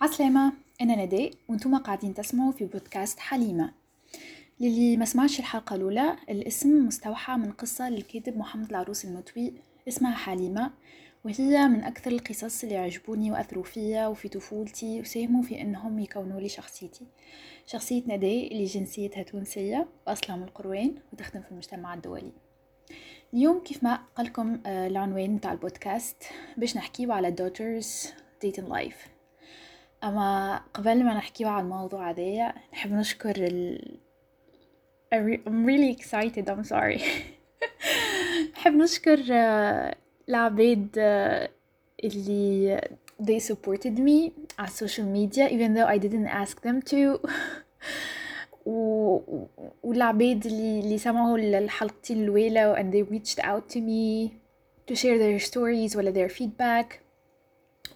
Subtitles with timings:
[0.00, 3.72] عسلامة أنا نداء وأنتم قاعدين تسمعوا في بودكاست حليمة.
[4.60, 9.52] للي ما سمعش الحلقة الأولى الاسم مستوحى من قصة للكاتب محمد العروس المتوي
[9.88, 10.70] اسمها حليمة
[11.24, 16.48] وهي من أكثر القصص اللي عجبوني وأثروا فيا وفي طفولتي وساهموا في أنهم يكونوا لي
[16.48, 17.06] شخصيتي.
[17.66, 22.32] شخصية نداء اللي جنسيتها تونسية وأصلها من القروان وتخدم في المجتمع الدولي.
[23.34, 26.24] اليوم كيف ما قالكم آه، العنوان بتاع البودكاست
[26.56, 28.08] باش نحكيو على daughters
[28.44, 29.19] dating life.
[30.04, 33.98] أما قبل ما نحكيو على الموضوع هذايا نحب نشكر ال
[35.14, 37.02] I'm really excited I'm sorry
[38.56, 39.96] نحب نشكر آه،
[40.28, 41.50] العباد آه،
[42.04, 42.80] اللي
[43.22, 47.28] they supported me على السوشيال ميديا even though I didn't ask them to
[48.66, 49.18] و...
[49.82, 54.30] والعباد اللي اللي سمعوا الحلقتين الأولى and they reached out to me
[54.90, 56.86] to share their stories ولا their feedback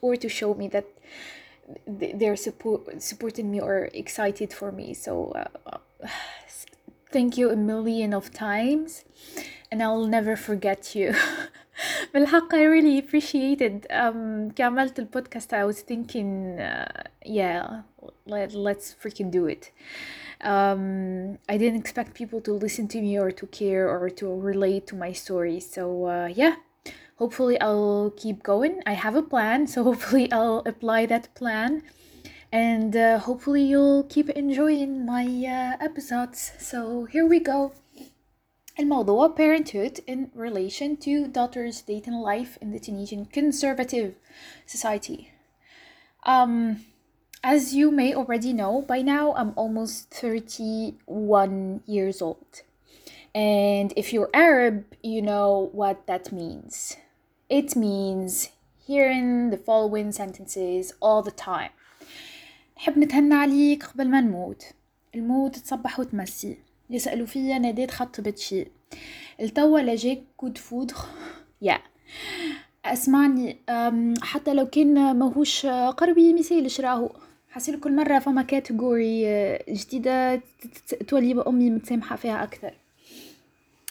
[0.03, 1.05] or to show me that th-
[1.88, 5.78] they're support supporting me or excited for me so uh,
[7.12, 9.06] thank you a million of times
[9.72, 11.14] and I'll never forget you
[12.14, 17.82] بالحق I really appreciated um كي عملت البودكاست I was thinking uh, yeah
[18.26, 19.72] let, let's freaking do it
[20.42, 24.88] um I didn't expect people to listen to me or to care or to relate
[24.88, 26.56] to my story so uh, yeah
[27.18, 28.82] hopefully I'll keep going.
[28.86, 31.84] I have a plan, so hopefully I'll apply that plan.
[32.52, 36.52] And uh, hopefully you'll keep enjoying my uh, episodes.
[36.58, 37.74] So here we go.
[38.80, 44.16] الموضوع parenthood in relation to daughters' dating life in the Tunisian conservative
[44.66, 45.32] society.
[46.24, 46.86] Um,
[47.44, 52.64] as you may already know, by now I'm almost 31 years old.
[53.36, 56.98] And if you're Arab, you know what that means.
[57.51, 58.49] It means
[58.89, 61.71] hearing the following sentences all the time.
[62.77, 64.65] نحب نتهنى عليك قبل ما نموت.
[65.15, 66.59] الموت تصبح وتمسي.
[66.91, 68.67] يسألوا فيا ناديت خطبت شي
[69.41, 71.05] التوا لاجيك كود فودغ.
[71.63, 71.79] يا
[72.85, 73.57] اسمعني
[74.23, 77.11] حتى لو كان ماهوش قربي مثال راهو
[77.51, 79.25] حسيل كل مرة فما كاتيجوري
[79.69, 82.75] جديدة تت- تولي أمي متسامحة فيها أكثر.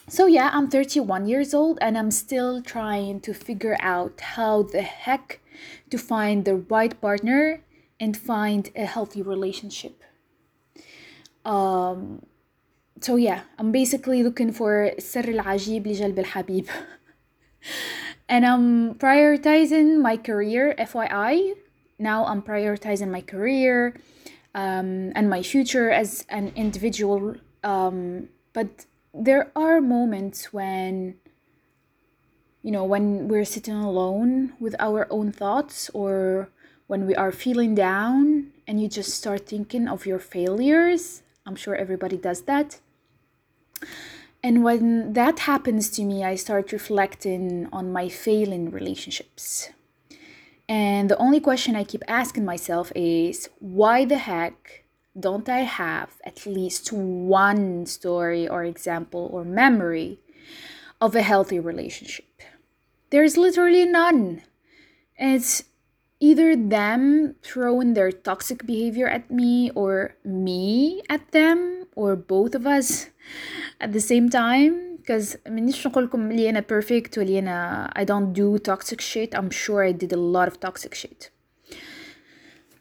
[0.08, 4.82] So yeah, I'm 31 years old and I'm still trying to figure out how the
[4.82, 5.40] heck
[5.90, 7.60] to find the right partner
[8.00, 10.02] and find a healthy relationship.
[11.44, 12.22] Um
[13.00, 16.68] so yeah, I'm basically looking for السر العجيب لجلب الحبيب.
[18.28, 21.54] and I'm prioritizing my career FYI.
[21.98, 23.94] Now I'm prioritizing my career
[24.54, 27.36] um, and my future as an individual.
[27.64, 31.15] Um, but there are moments when,
[32.63, 36.49] you know, when we're sitting alone with our own thoughts or
[36.87, 41.21] when we are feeling down and you just start thinking of your failures.
[41.45, 42.79] I'm sure everybody does that.
[44.41, 49.69] And when that happens to me, I start reflecting on my failing relationships.
[50.67, 54.82] And the only question I keep asking myself is why the heck
[55.18, 60.20] don't I have at least one story or example or memory
[61.00, 62.26] of a healthy relationship?
[63.10, 64.42] There's literally none.
[65.16, 65.64] It's
[66.20, 72.66] either them throwing their toxic behavior at me or me at them or both of
[72.66, 73.08] us
[73.80, 78.58] at the same time because منيش نقولكم اللي أنا perfect واللي أنا I don't do
[78.58, 81.30] toxic shit I'm sure I did a lot of toxic shit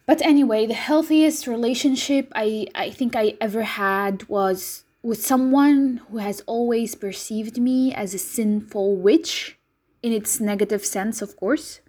[0.06, 6.18] but anyway the healthiest relationship I, I think I ever had was with someone who
[6.18, 9.58] has always perceived me as a sinful witch
[10.02, 11.80] in its negative sense of course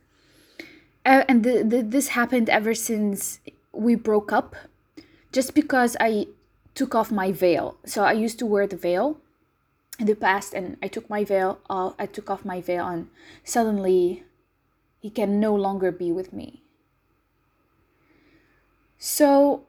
[1.05, 3.39] uh, and the, the, this happened ever since
[3.73, 4.55] we broke up
[5.31, 6.27] just because I
[6.75, 7.77] took off my veil.
[7.85, 9.19] So I used to wear the veil
[9.99, 13.09] in the past and I took my veil off, I took off my veil and
[13.43, 14.23] suddenly
[14.99, 16.62] he can no longer be with me.
[19.05, 19.63] So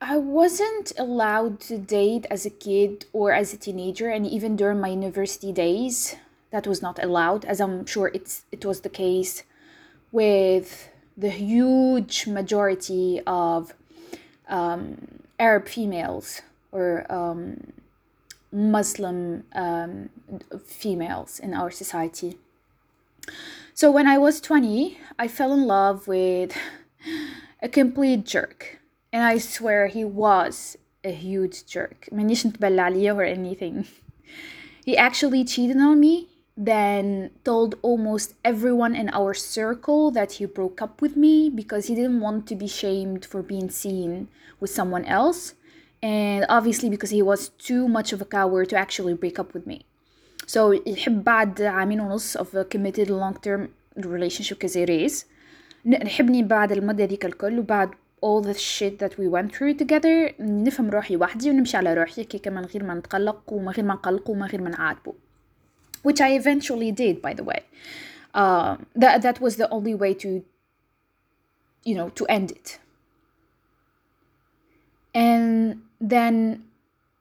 [0.00, 4.80] I wasn't allowed to date as a kid or as a teenager and even during
[4.80, 6.16] my university days
[6.50, 9.42] that was not allowed as I'm sure it's it was the case
[10.12, 13.74] with the huge majority of
[14.48, 16.40] um, Arab females
[16.72, 17.74] or um,
[18.50, 20.08] Muslim um,
[20.64, 22.38] females in our society.
[23.74, 26.56] So when I was 20, I fell in love with
[27.61, 28.79] a complete jerk.
[29.11, 32.09] And I swear he was a huge jerk.
[32.11, 33.85] مانيش نتبلى عليه or anything.
[34.85, 36.27] He actually cheated on me
[36.57, 41.95] then told almost everyone in our circle that he broke up with me because he
[41.95, 44.29] didn't want to be shamed for being seen
[44.61, 45.53] with someone else
[46.01, 49.67] and obviously because he was too much of a coward to actually break up with
[49.67, 49.85] me
[50.47, 55.25] so يحب بعد عامين ونص of a committed long term relationship كزيريز
[55.85, 57.89] نحبني بعد المدة ذيك الكل وبعد
[58.25, 62.49] all the shit that we went through together نفهم روحي وحدي ونمشي على روحي كي
[62.49, 65.13] من غير ما نتقلق وما غير ما نقلق وما غير ما نعاتبه
[66.07, 67.61] which I eventually did by the way
[68.33, 70.43] uh, that, that was the only way to
[71.83, 72.79] you know to end it
[75.15, 76.63] and then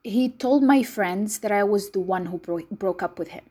[0.02, 3.44] he told my friends that I was the one who bro- broke up with him.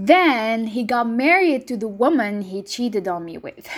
[0.00, 3.68] Then he got married to the woman he cheated on me with.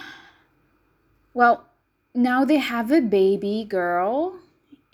[1.34, 1.66] well,
[2.14, 4.36] now they have a baby girl,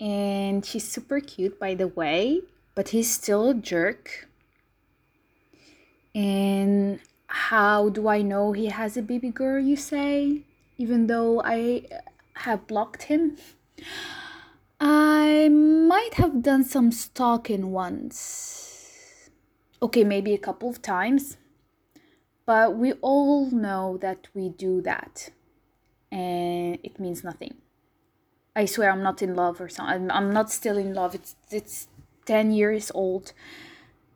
[0.01, 2.41] and she's super cute, by the way,
[2.75, 4.27] but he's still a jerk.
[6.13, 10.41] And how do I know he has a baby girl, you say?
[10.77, 11.85] Even though I
[12.43, 13.37] have blocked him?
[14.81, 18.66] I might have done some stalking once.
[19.81, 21.37] Okay, maybe a couple of times.
[22.45, 25.29] But we all know that we do that.
[26.11, 27.55] And it means nothing.
[28.55, 30.09] I swear I'm not in love or something.
[30.09, 31.13] I'm, not still in love.
[31.13, 31.87] It's it's
[32.25, 33.33] 10 years old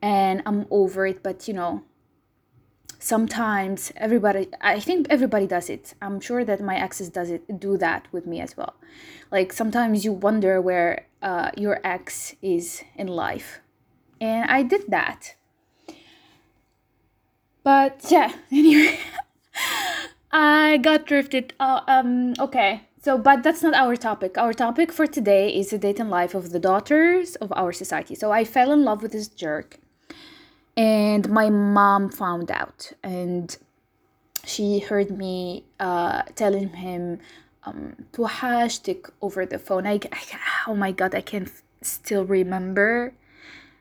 [0.01, 1.83] and I'm over it, but you know,
[3.01, 7.75] sometimes everybody i think everybody does it i'm sure that my exes does it do
[7.75, 8.75] that with me as well
[9.31, 13.59] like sometimes you wonder where uh, your ex is in life
[14.21, 15.33] and i did that
[17.62, 18.98] but yeah anyway
[20.32, 25.06] i got drifted uh, um okay so but that's not our topic our topic for
[25.06, 28.72] today is the date and life of the daughters of our society so i fell
[28.72, 29.78] in love with this jerk
[30.76, 33.56] and my mom found out and
[34.44, 37.18] she heard me uh, telling him
[37.64, 40.20] um, توحشتك over the phone I, I,
[40.68, 43.14] oh my god i can f- still remember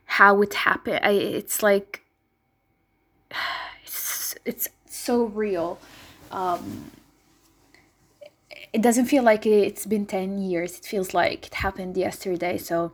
[0.05, 2.01] how it happened I, it's like
[4.39, 5.79] it's, it's so real
[6.31, 6.91] um,
[8.73, 12.91] it doesn't feel like it's been 10 years it feels like it happened yesterday so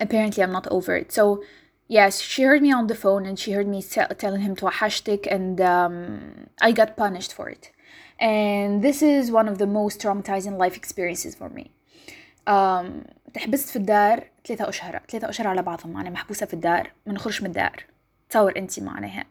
[0.00, 1.42] apparently i'm not over it so
[1.88, 4.66] yes she heard me on the phone and she heard me tell, telling him to
[4.66, 7.70] hashtag and um, i got punished for it
[8.18, 11.70] and this is one of the most traumatizing life experiences for me
[12.46, 13.04] um,
[13.34, 17.42] تحبست في الدار ثلاثة أشهر ثلاثة أشهر على بعضهم معناها محبوسة في الدار ما نخرج
[17.42, 17.84] من الدار
[18.30, 19.24] تصور أنت معناها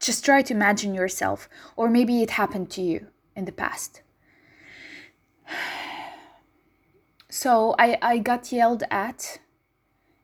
[0.00, 3.06] just try to imagine yourself or maybe it happened to you
[3.36, 4.02] in the past.
[7.32, 9.38] So I, I got yelled at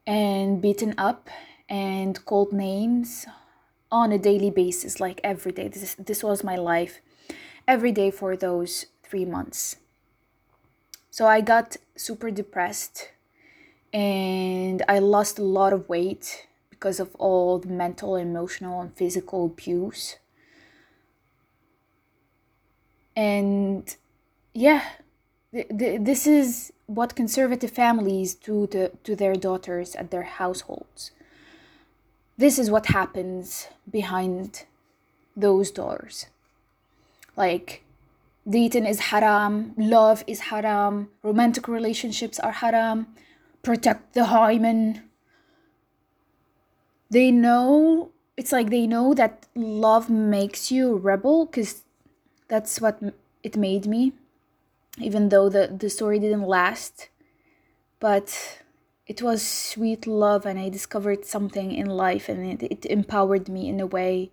[0.08, 1.30] and beaten up
[1.68, 3.26] and called names
[3.92, 5.68] on a daily basis like every day.
[5.68, 7.00] This this was my life
[7.68, 9.76] every day for those 3 months.
[11.10, 13.12] So i got super depressed
[13.92, 16.48] and i lost a lot of weight
[16.86, 20.18] because of all the mental emotional and physical abuse
[23.16, 23.96] and
[24.54, 24.82] yeah
[25.52, 31.10] th- th- this is what conservative families do to, to their daughters at their households.
[32.38, 34.64] This is what happens behind
[35.36, 36.26] those doors.
[37.36, 37.82] Like,
[38.48, 43.08] dating is haram, love is haram, romantic relationships are haram,
[43.64, 45.02] protect the hymen.
[47.10, 51.82] They know, it's like they know that love makes you a rebel because
[52.48, 53.00] that's what
[53.42, 54.12] it made me
[54.98, 57.08] even though the, the story didn't last.
[58.00, 58.62] But
[59.06, 63.68] it was sweet love, and I discovered something in life, and it, it empowered me
[63.68, 64.30] in a way.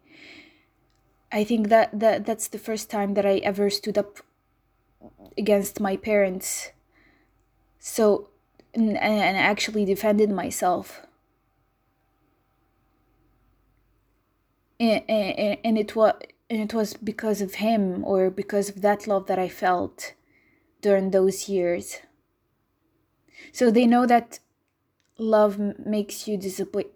[1.31, 4.19] I think that, that that's the first time that I ever stood up
[5.37, 6.71] against my parents.
[7.79, 8.29] So,
[8.73, 11.05] and, and actually defended myself.
[14.83, 16.13] And, and, and it was
[16.49, 20.13] and it was because of him or because of that love that I felt
[20.81, 21.99] during those years.
[23.51, 24.39] So they know that
[25.17, 26.87] love makes you disobey,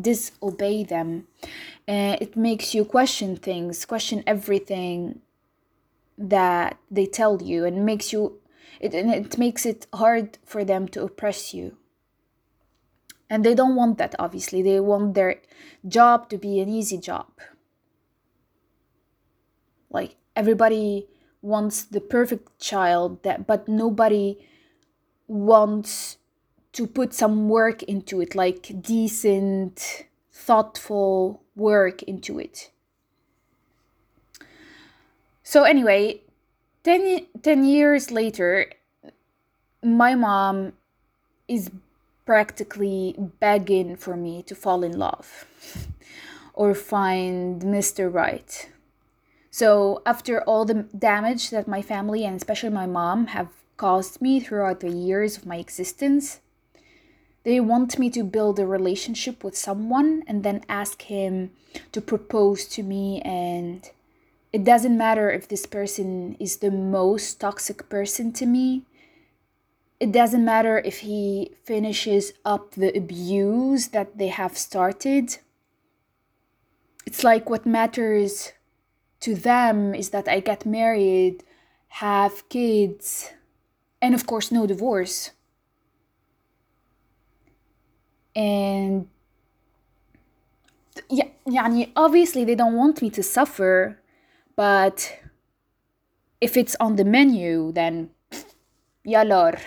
[0.00, 1.28] disobey them.
[1.86, 5.20] Uh, it makes you question things, question everything
[6.18, 8.40] that they tell you, and makes you
[8.80, 11.76] it and it makes it hard for them to oppress you.
[13.28, 14.14] And they don't want that.
[14.18, 15.40] Obviously, they want their
[15.86, 17.26] job to be an easy job.
[19.90, 21.08] Like everybody
[21.42, 24.36] wants the perfect child that but nobody
[25.28, 26.18] wants
[26.72, 32.70] to put some work into it, like decent, thoughtful work into it.
[35.42, 36.20] So, anyway,
[36.84, 38.66] 10, 10 years later,
[39.82, 40.74] my mom
[41.48, 41.70] is
[42.26, 45.46] practically begging for me to fall in love
[46.52, 48.12] or find Mr.
[48.12, 48.68] Right.
[49.50, 54.40] So, after all the damage that my family and especially my mom have caused me
[54.40, 56.40] throughout the years of my existence,
[57.46, 61.52] they want me to build a relationship with someone and then ask him
[61.92, 63.22] to propose to me.
[63.22, 63.88] And
[64.52, 68.82] it doesn't matter if this person is the most toxic person to me
[69.99, 75.37] It doesn't matter if he finishes up the abuse that they have started.
[77.05, 78.53] It's like what matters
[79.21, 81.43] to them is that I get married,
[81.87, 83.31] have kids,
[84.01, 85.31] and of course, no divorce.
[88.35, 89.07] and
[91.09, 93.99] yeah يعني obviously they don't want me to suffer
[94.55, 95.19] but
[96.39, 98.09] if it's on the menu then
[99.05, 99.59] yalor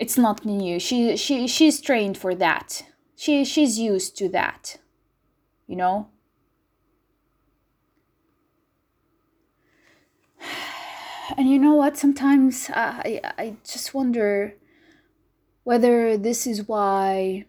[0.00, 0.80] it's not new.
[0.80, 2.82] She she she's trained for that.
[3.14, 4.80] She she's used to that
[5.70, 6.08] you know?
[11.36, 11.96] And you know what?
[11.96, 14.56] Sometimes uh, i i just wonder
[15.62, 17.46] whether this is why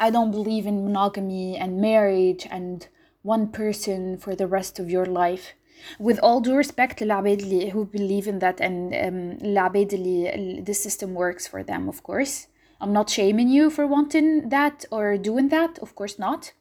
[0.00, 2.88] I don't believe in monogamy and marriage and
[3.20, 5.52] one person for the rest of your life
[5.97, 11.47] With all due respect للعباد who believe in that and um, العباد this system works
[11.47, 12.47] for them, of course.
[12.81, 16.53] I'm not shaming you for wanting that or doing that, of course not.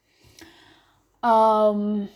[1.22, 2.08] Um,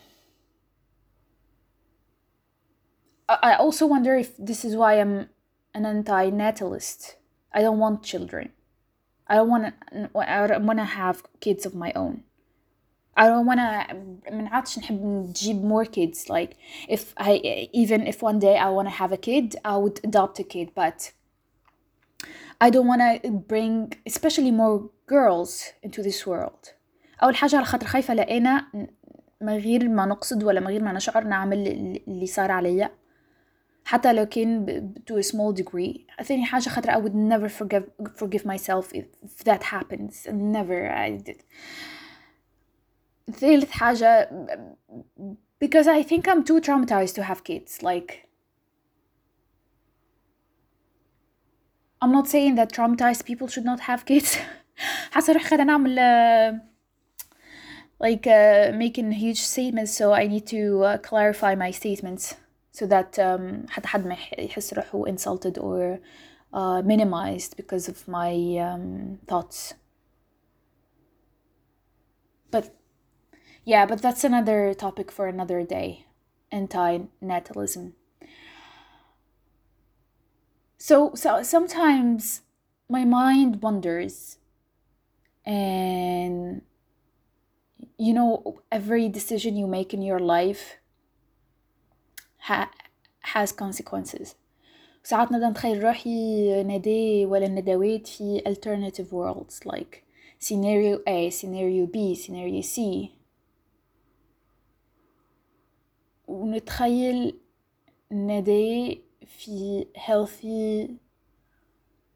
[3.29, 5.29] I also wonder if this is why I'm
[5.75, 7.17] an anti-natalist
[7.55, 8.51] I don't want children.
[9.27, 10.11] I don't want to.
[10.17, 12.25] I don't want to have kids of my own.
[13.17, 13.95] I don't want to.
[14.33, 16.29] من عادش نحب نجيب more kids.
[16.31, 16.57] Like
[16.89, 20.39] if I even if one day I want to have a kid, I would adopt
[20.39, 20.69] a kid.
[20.75, 21.13] But
[22.61, 26.75] I don't want to bring especially more girls into this world.
[27.23, 28.67] أول حاجة على خاطر خايفة لقينا
[29.41, 31.69] من غير ما نقصد ولا من غير ما نشعر نعمل
[32.09, 32.91] اللي صار عليا
[33.85, 37.85] حتى لو كان to a small degree ثاني حاجة خاطر I would never forgive,
[38.17, 41.43] forgive myself if, if that happens never I did
[43.31, 44.29] ثالث حاجة
[45.59, 48.29] because I think I'm too traumatized to have kids like
[52.01, 54.39] I'm not saying that traumatized people should not have kids
[55.11, 56.61] حاسة روح خلينا نعمل
[58.01, 62.35] like uh, making huge statements so I need to uh, clarify my statements
[62.73, 65.99] so that um, حتى حد ما يحس روحه insulted or
[66.53, 69.75] uh, minimized because of my um, thoughts
[73.67, 76.07] yeah but that's another topic for another day
[76.51, 77.93] anti-natalism
[80.79, 82.43] so so sometimes
[82.89, 84.39] my mind wanders
[85.45, 86.63] and
[87.99, 90.77] you know every decision you make in your life
[92.39, 92.71] ha-
[93.21, 94.35] has consequences
[95.05, 100.03] ساعات نقدر نتخيل روحي نداء ولا ندوات في alternative worlds like
[100.39, 102.79] scenario A, scenario B, scenario C
[106.28, 107.40] ونتخيل
[108.12, 110.92] نداء في healthy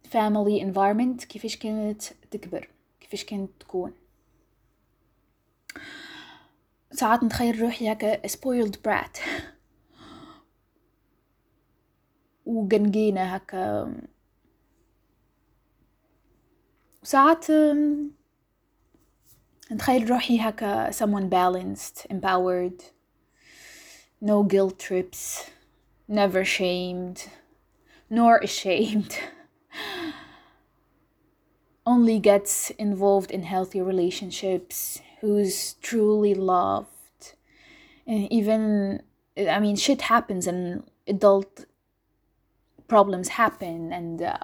[0.08, 2.02] family environment كيفاش كانت
[2.32, 3.94] تكبر كيفاش كانت تكون
[6.92, 9.20] ساعات نتخيل روحي هكا spoiled brat.
[12.46, 13.96] وجنجينة هكا
[17.04, 17.46] وساعات
[19.72, 22.84] نتخيل روحي هكا someone balanced empowered
[24.22, 25.50] no guilt trips.
[26.08, 27.30] Never shamed.
[28.10, 29.18] Nor ashamed.
[31.86, 35.02] Only gets involved in healthy relationships.
[35.22, 36.88] Who's truly loved.
[38.06, 39.02] And even
[39.50, 41.66] i mean shit happens and adult
[42.90, 44.38] problems happen and uh,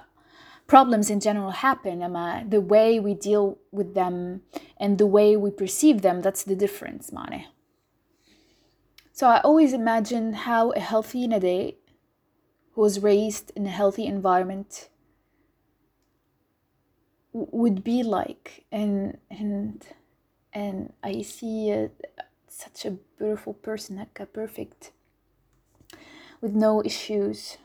[0.66, 2.02] problems in general happen.
[2.02, 4.40] Um, the way we deal with them
[4.78, 7.44] and the way we perceive them that's the difference mane
[9.18, 11.72] so I always imagine how a healthy Nada
[12.74, 14.90] who was raised in a healthy environment
[17.32, 18.64] would be like.
[18.70, 19.84] And and
[20.52, 21.88] and I see uh,
[22.46, 24.92] such a beautiful person like a perfect
[26.40, 27.58] with no issues.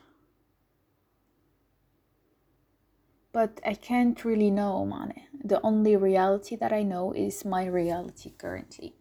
[3.30, 5.12] But I can't really know man
[5.44, 8.96] the only reality that I know is my reality currently.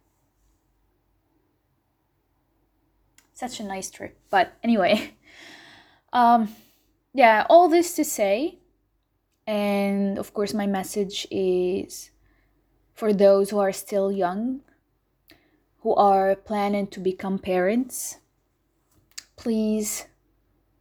[3.43, 4.17] Such a nice trip.
[4.29, 5.15] But anyway
[6.13, 6.49] um
[7.13, 8.59] yeah all this to say
[9.47, 12.11] and of course my message is
[12.93, 14.61] for those who are still young
[15.81, 18.19] who are planning to become parents
[19.35, 20.05] please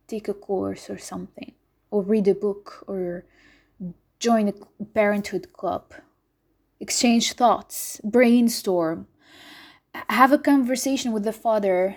[0.06, 1.52] take a course or something
[1.90, 3.24] or read a book or
[4.18, 5.94] join a parenthood club.
[6.80, 9.08] Exchange thoughts brainstorm.
[10.08, 11.96] Have a conversation with the father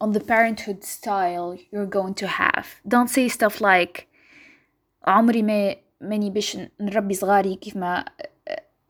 [0.00, 4.08] on the parenthood style you're going to have don't say stuff like
[5.06, 8.04] عمري ما ماني باش نربي صغاري كيف ما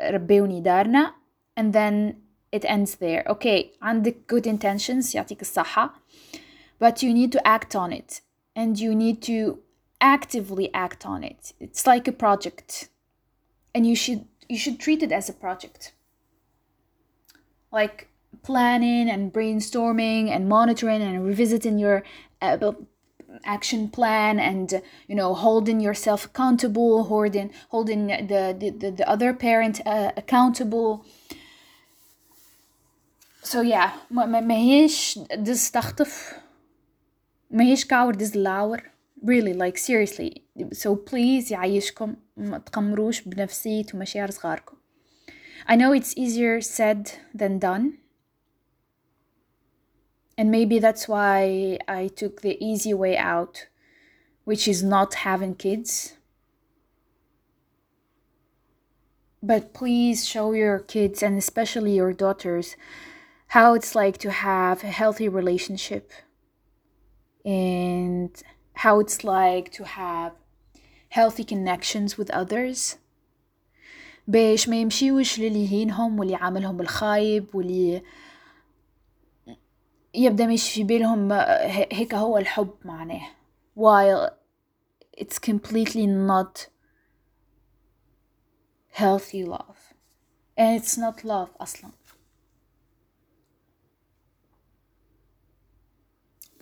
[0.00, 1.14] ربيوني دارنا
[1.60, 2.14] and then
[2.56, 5.94] it ends there okay عندك good intentions يعطيك الصحة
[6.84, 8.20] but you need to act on it
[8.56, 9.58] and you need to
[10.00, 12.88] actively act on it it's like a project
[13.74, 15.92] and you should you should treat it as a project
[17.72, 18.08] like
[18.42, 22.02] planning and brainstorming and monitoring and revisiting your
[22.42, 22.72] uh,
[23.44, 29.80] action plan and you know holding yourself accountable holding holding the the, the other parent
[29.86, 31.04] uh, accountable
[33.42, 36.38] so yeah ما هيش دز تخطف
[37.50, 38.82] ما هيش كاور دز لاور
[39.24, 40.42] really like seriously
[40.74, 44.76] so please يعيشكم ما تقمروش بنفسية ومشاعر صغاركم
[45.68, 47.99] I know it's easier said than done
[50.38, 53.66] and maybe that's why I took the easy way out
[54.44, 56.16] which is not having kids
[59.42, 62.76] but please show your kids and especially your daughters
[63.48, 66.10] how it's like to have a healthy relationship
[67.44, 68.42] and
[68.74, 70.32] how it's like to have
[71.10, 72.96] healthy connections with others
[74.28, 78.02] باش ما يمشيوش للي يهينهم واللي عاملهم الخايب واللي
[80.14, 81.32] يبدا مش في بالهم
[81.92, 83.28] هيك هو الحب معناه
[83.78, 84.30] while
[85.20, 86.68] it's completely not
[88.90, 89.94] healthy love
[90.58, 91.90] and it's not love أصلا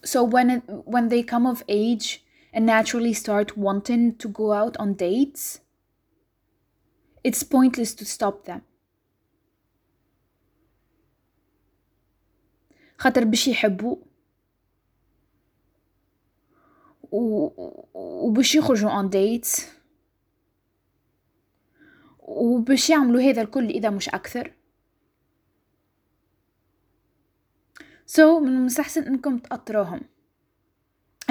[0.04, 4.76] so when it, when they come of age and naturally start wanting to go out
[4.76, 5.60] on dates
[7.24, 8.62] it's pointless to stop them
[12.99, 13.95] خاطر باش يحبوا
[17.11, 19.61] وباش يخرجوا on dates.
[22.19, 24.53] وباش يعملوا هذا الكل إذا مش أكثر.
[28.07, 30.01] So من المستحسن إنكم تقطروهم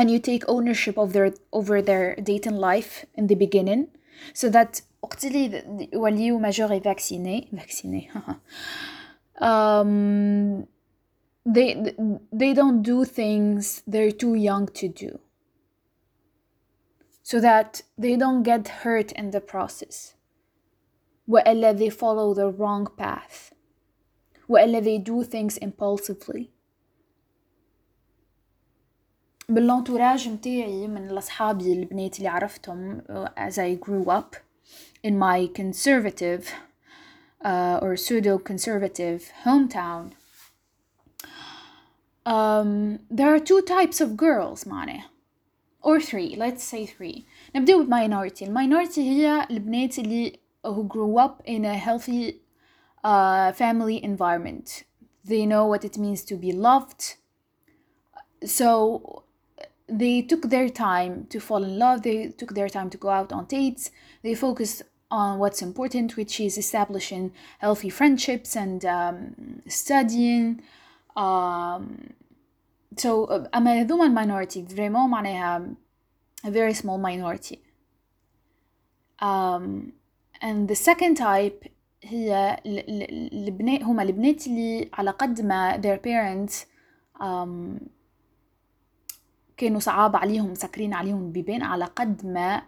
[0.01, 3.87] and you take ownership of their over their dating life in the beginning.
[4.35, 8.11] So that وقت اللي يوليو ماجوري فاكسيني فاكسيني
[9.41, 10.78] um,
[11.48, 11.94] they
[12.32, 15.20] they don't do things they're too young to do
[17.22, 20.14] so that they don't get hurt in the process
[21.28, 23.54] وإلا they follow the wrong path
[24.50, 26.50] وإلا they do things impulsively
[29.50, 33.02] بالانتوراج متاعي من الاصحابي البنات اللي عرفتهم
[33.38, 34.36] as I grew up
[35.04, 36.54] in my conservative
[37.44, 40.14] uh, or pseudo conservative hometown
[42.28, 45.04] um, there are two types of girls معناه
[45.82, 51.66] or three let's say three نبدأ بالminority الماينورتي هي البنات اللي who grew up in
[51.66, 52.40] a healthy
[53.04, 54.84] uh, family environment
[55.26, 57.16] they know what it means to be loved
[58.46, 59.24] so
[59.88, 63.32] they took their time to fall in love they took their time to go out
[63.34, 63.92] on dates
[64.24, 70.62] they focused on what's important which is establishing healthy friendships and um, studying
[71.16, 72.14] um,
[72.97, 75.75] so أما هذوما minority vraiment معناها
[76.45, 77.59] a very small minority.
[79.23, 79.93] um,
[80.41, 81.69] and the second type
[82.03, 86.55] هي البنات هما البنات اللي على قد ما their parents
[87.21, 87.89] um,
[89.57, 92.63] كانوا صعاب عليهم مسكرين عليهم البيبان على قد ما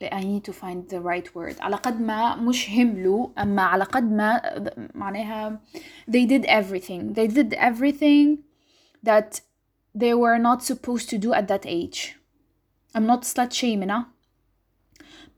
[0.00, 4.12] I need to find the right word على قد ما مش هملوا أما على قد
[4.12, 4.40] ما
[4.94, 5.60] معناها
[6.08, 8.38] they did everything they did everything
[9.02, 9.40] that
[9.94, 12.16] they were not supposed to do at that age
[12.94, 14.04] I'm not slut shaming huh?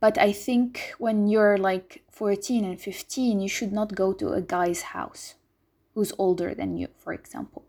[0.01, 4.41] but I think when you're like 14 and 15 you should not go to a
[4.41, 5.35] guy's house
[5.95, 7.65] who's older than you for example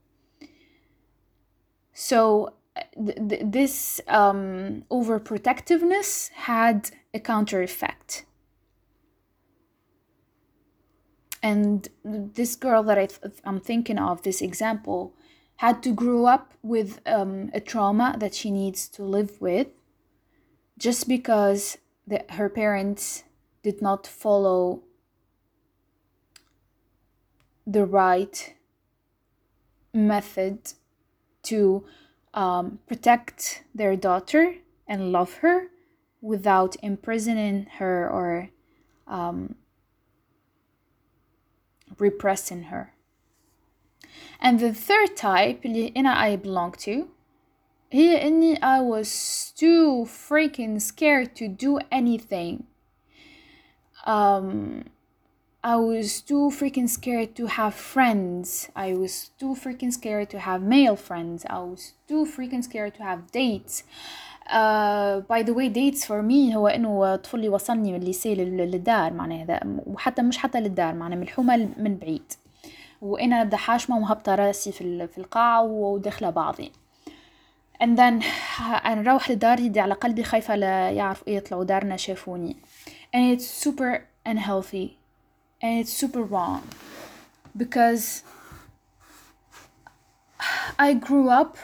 [1.93, 2.53] so
[2.94, 8.24] th- th- this um, overprotectiveness had a counter effect.
[11.42, 15.14] And this girl that I th- I'm thinking of, this example,
[15.56, 19.68] had to grow up with um, a trauma that she needs to live with
[20.78, 23.24] just because the, her parents
[23.62, 24.82] did not follow
[27.66, 28.54] the right
[29.92, 30.72] method
[31.42, 31.84] to
[32.37, 34.55] um, protect their daughter
[34.87, 35.67] and love her
[36.21, 38.49] without imprisoning her or
[39.07, 39.55] um,
[41.99, 42.93] repressing her.
[44.39, 47.09] And the third type اللي أنا I belong to
[47.91, 52.65] هي إني I was too freaking scared to do anything.
[54.05, 54.85] Um,
[55.74, 58.70] I was too freaking scared to have friends.
[58.74, 61.44] I was too freaking scared to have male friends.
[61.44, 63.82] I was too freaking scared to have dates.
[64.48, 69.42] Uh, by the way dates for me هو إنه طفلي وصلني من الليسي للدار معناها
[69.44, 72.32] هذا وحتى مش حتى للدار معناها من الحومه من بعيد
[73.02, 76.72] وأنا بدي حاشمة ومهبطة راسي في في القاعة وداخلة بعضي
[77.84, 78.24] and then
[78.86, 82.56] نروح لداري دي على قلبي خايفة لا يعرفوا يطلعوا دارنا شافوني
[83.16, 84.97] and it's super unhealthy
[85.61, 86.67] and it's super wrong
[87.55, 88.23] because
[90.77, 91.57] I grew up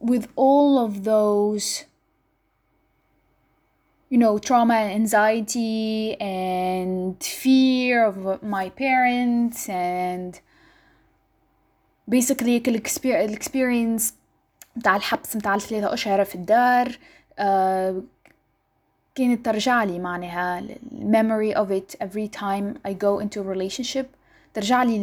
[0.00, 1.84] with all of those
[4.08, 10.40] you know trauma and anxiety and fear of my parents and
[12.08, 14.14] basically الاكسبيرينس
[14.76, 16.98] متاع الحبس متاع الثلاثة أشهر في الدار
[17.38, 18.02] uh,
[19.14, 20.60] كانت ترجع لي معناها
[20.92, 24.06] memory of it every time I go into a relationship
[24.54, 24.98] ترجع لي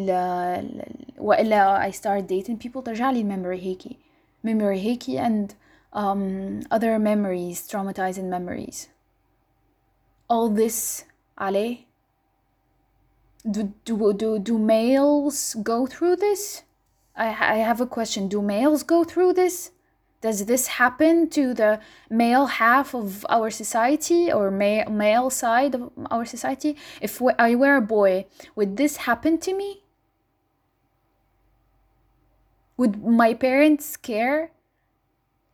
[1.18, 3.98] وإلا I start dating people ترجع لي memory هيكي
[4.48, 5.54] memory هيكي and
[5.94, 8.88] um, other memories traumatizing memories
[10.30, 11.04] all this
[11.38, 11.78] عليه
[13.46, 16.64] do, do, do, do males go through this
[17.16, 19.72] I, I have a question do males go through this
[20.21, 21.81] Does this happen to the
[22.11, 26.77] male half of our society or ma- male side of our society?
[27.01, 29.83] If I were a boy, would this happen to me?
[32.77, 34.51] Would my parents care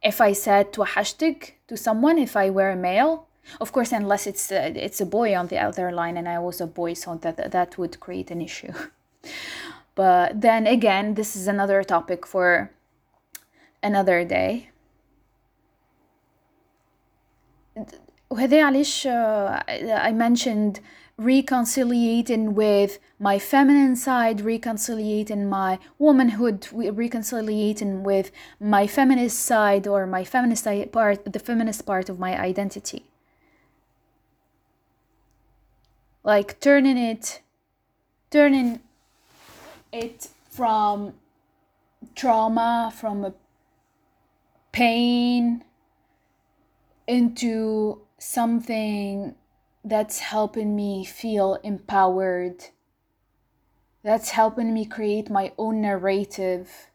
[0.02, 3.29] if I said to a hashtag to someone if I were a male?
[3.61, 6.61] Of course, unless it's a, it's a boy on the other line and I was
[6.61, 8.72] a boy, so that that would create an issue.
[9.94, 12.72] but then again, this is another topic for
[13.86, 14.69] another day
[18.30, 20.80] وهذا علاش I mentioned
[21.21, 30.23] reconciliating with my feminine side, reconciliating my womanhood, reconciliating with my feminist side or my
[30.23, 33.06] feminist part, the feminist part of my identity.
[36.23, 37.41] Like turning it,
[38.32, 38.80] turning
[39.91, 41.13] it from
[42.15, 43.34] trauma, from a
[44.76, 45.64] pain
[47.06, 49.34] into something
[49.82, 52.62] that's helping me feel empowered,
[54.04, 56.90] that's helping me create my own narrative,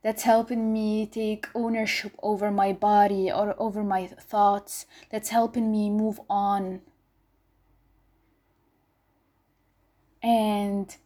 [0.00, 5.90] that's helping me take ownership over my body or over my thoughts, that's helping me
[5.90, 6.82] move on.
[10.22, 10.96] And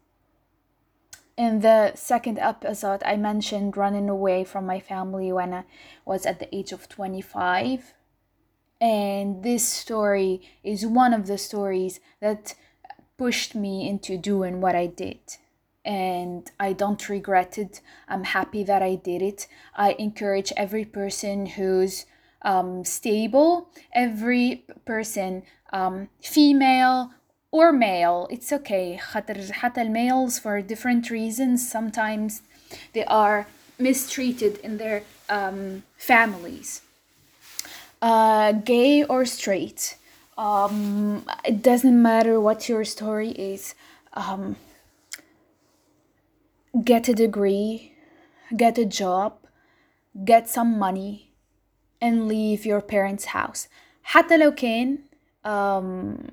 [1.39, 5.65] in the second episode, I mentioned running away from my family when I
[6.05, 7.95] was at the age of 25
[8.81, 12.55] and this story is one of the stories that
[13.17, 15.21] pushed me into doing what I did.
[15.85, 17.81] And I don't regret it.
[18.09, 19.47] I'm happy that I did it.
[19.75, 22.05] I encourage every person who's
[22.43, 27.11] um, stable, every person, um, female
[27.52, 28.98] or male, it's okay.
[28.98, 31.68] حتى المales for different reasons.
[31.70, 32.42] Sometimes
[32.94, 33.48] they are
[33.80, 36.82] mistreated in their um, families
[38.04, 39.96] uh, gay or straight.
[40.38, 43.76] Um, it doesn't matter what your story is.
[44.14, 44.58] Um,
[46.84, 47.94] get a degree,
[48.56, 49.38] get a job,
[50.26, 51.32] get some money,
[52.02, 53.68] and leave your parents' house.
[54.04, 54.98] حتى لو كان
[55.46, 56.30] um,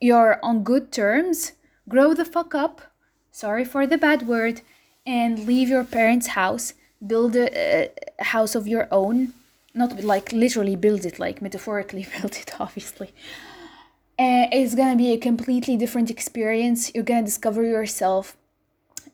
[0.00, 1.52] you're on good terms,
[1.88, 2.82] grow the fuck up.
[3.30, 4.62] Sorry for the bad word,
[5.06, 6.74] and leave your parents' house.
[7.04, 9.32] Build a, a house of your own
[9.74, 13.08] not like literally build it like metaphorically build it obviously
[14.18, 18.36] uh, it's gonna be a completely different experience you're gonna discover yourself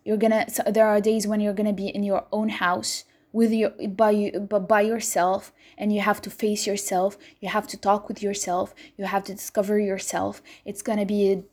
[0.04, 3.52] you're gonna so there are days when you're gonna be in your own house with
[3.52, 7.18] your by you by yourself and you have to face yourself.
[7.40, 8.74] You have to talk with yourself.
[8.96, 10.42] You have to discover yourself.
[10.64, 11.44] It's gonna be a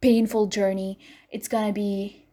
[0.00, 0.98] painful journey.
[1.30, 2.26] It's gonna be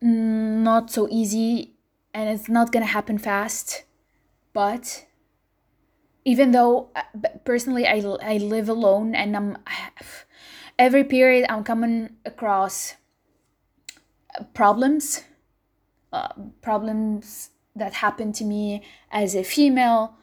[0.00, 1.74] not so easy
[2.14, 3.84] and it's not gonna happen fast.
[4.52, 5.06] But
[6.28, 7.02] even though uh,
[7.44, 9.56] personally I, I live alone and i'm
[10.78, 12.94] every period i'm coming across
[14.52, 15.24] problems
[16.12, 16.28] uh,
[16.62, 20.14] problems that happened to me as a female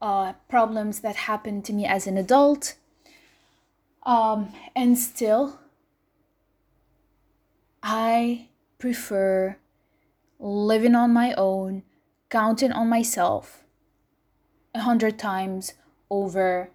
[0.00, 2.76] uh, problems that happened to me as an adult
[4.04, 5.58] um, and still
[7.82, 8.46] i
[8.78, 9.56] prefer
[10.38, 11.82] living on my own
[12.28, 13.64] counting on myself
[14.74, 15.74] a hundred times
[16.08, 16.70] over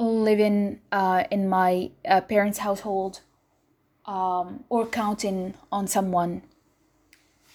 [0.00, 3.20] living uh, in my uh, parents household
[4.06, 6.42] um, or counting on someone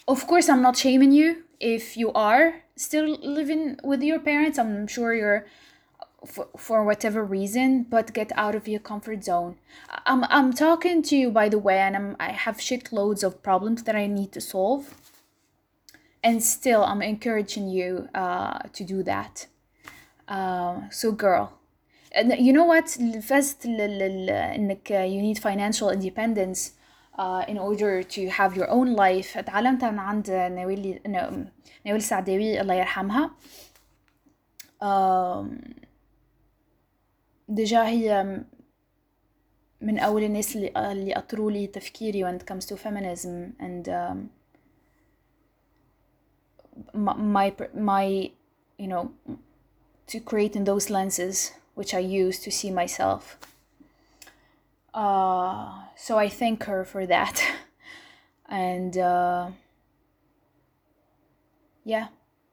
[0.07, 4.57] Of course, I'm not shaming you if you are still living with your parents.
[4.57, 5.45] I'm sure you're
[6.25, 9.55] for, for whatever reason, but get out of your comfort zone.
[10.05, 13.83] I'm, I'm talking to you, by the way, and I'm, I have shitloads of problems
[13.83, 14.95] that I need to solve.
[16.23, 19.47] And still, I'm encouraging you uh, to do that.
[20.27, 21.53] Uh, so, girl,
[22.15, 26.71] you know what first انك you need financial independence
[27.18, 29.38] Uh, in order to have your own life.
[29.38, 31.00] تعلمت من عند نوال
[31.86, 33.30] نوال السعداوي الله يرحمها.
[37.48, 38.40] ديجا هي
[39.80, 44.30] من أول الناس اللي اللي أطروا لي تفكيري when it comes to feminism and um,
[46.94, 48.30] my my
[48.78, 49.10] you know
[50.06, 53.38] to create in those lenses which I use to see myself.
[54.96, 57.44] Uh, so I thank her for that.
[58.48, 59.50] and uh,
[61.84, 62.08] yeah,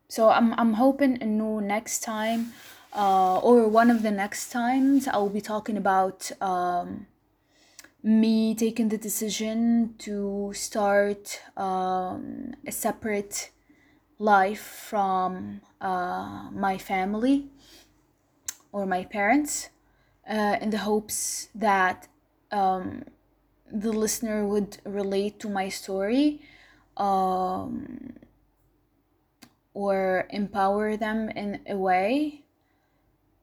[0.10, 2.52] so I'm, I'm hoping new next time
[2.94, 7.08] uh, or one of the next times I'll be talking about um,
[8.04, 13.52] me taking the decision to start um, a separate
[14.20, 17.48] life from uh, my family
[18.74, 19.70] or my parents
[20.30, 22.10] uh, in the hopes that
[22.54, 23.04] um,
[23.72, 26.42] the listener would relate to my story
[26.96, 28.14] um,
[29.74, 32.44] or empower them in a way.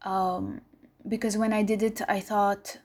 [0.02, 0.60] Um,
[1.06, 2.78] because when I did it, I thought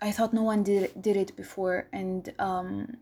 [0.00, 2.98] I thought no one did did it before, and um,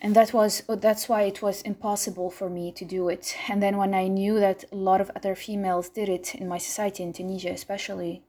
[0.00, 3.36] and that was that's why it was impossible for me to do it.
[3.48, 6.58] And then when i knew that a lot of other females did it in my
[6.58, 8.22] society in tunisia especially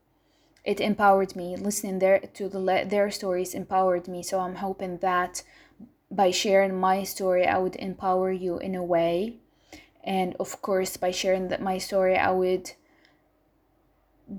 [0.63, 1.55] it empowered me.
[1.55, 4.23] Listening there to the their stories empowered me.
[4.23, 5.43] So i'm hoping that
[6.09, 9.37] by sharing my story i would empower you in a way.
[10.03, 12.71] And of course by sharing that my story i would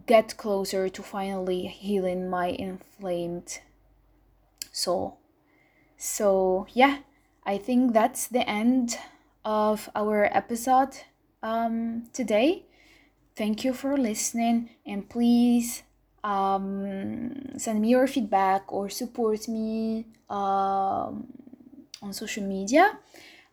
[0.06, 3.60] get closer to finally healing my inflamed
[4.72, 5.18] soul.
[5.98, 6.98] So yeah
[7.48, 8.98] I think that's the end
[9.42, 10.92] of our episode
[11.42, 12.66] um, today.
[13.36, 15.82] Thank you for listening, and please
[16.22, 21.24] um, send me your feedback or support me um,
[22.02, 22.98] on social media.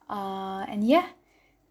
[0.10, 1.08] Uh, and yeah,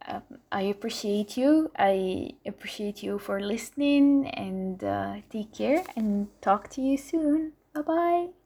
[0.08, 1.72] uh, I appreciate you.
[1.76, 7.52] I appreciate you for listening, and uh, take care and talk to you soon.
[7.74, 8.43] Bye bye.